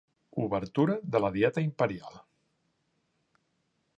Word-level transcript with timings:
Obertura 0.45 0.95
de 1.15 1.21
la 1.25 1.31
dieta 1.35 1.65
imperial. 1.67 2.17